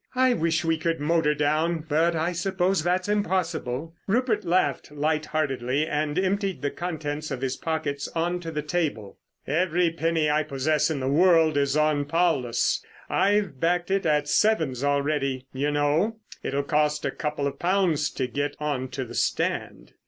[0.15, 5.85] "I wish we could motor down, but I suppose that's impossible." Rupert laughed light heartedly
[5.85, 9.19] and emptied the contents of his pockets on to the table.
[9.45, 12.83] "Every penny I possess in the world is on Paulus.
[13.11, 16.15] I've backed it at 'sevens' already, you know.
[16.41, 19.93] It'll cost a couple of pounds to get on to the stand.